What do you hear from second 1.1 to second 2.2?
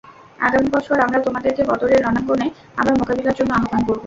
তোমাদেরকে বদরের